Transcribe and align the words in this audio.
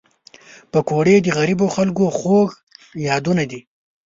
پکورې 0.71 1.15
د 1.21 1.27
غریبو 1.37 1.67
خلک 1.75 1.95
خوږ 2.17 2.49
یادونه 3.07 3.43
ده 3.51 3.59